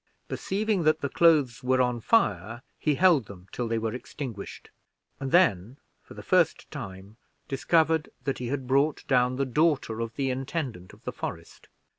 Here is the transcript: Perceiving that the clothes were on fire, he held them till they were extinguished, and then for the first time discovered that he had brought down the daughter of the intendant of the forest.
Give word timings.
Perceiving 0.27 0.81
that 0.81 1.01
the 1.01 1.09
clothes 1.09 1.61
were 1.63 1.79
on 1.79 1.99
fire, 2.01 2.63
he 2.79 2.95
held 2.95 3.27
them 3.27 3.45
till 3.51 3.67
they 3.67 3.77
were 3.77 3.93
extinguished, 3.93 4.71
and 5.19 5.31
then 5.31 5.77
for 6.01 6.15
the 6.15 6.23
first 6.23 6.71
time 6.71 7.17
discovered 7.47 8.09
that 8.23 8.39
he 8.39 8.47
had 8.47 8.65
brought 8.65 9.05
down 9.07 9.35
the 9.35 9.45
daughter 9.45 9.99
of 9.99 10.15
the 10.15 10.31
intendant 10.31 10.91
of 10.91 11.03
the 11.03 11.11
forest. 11.13 11.67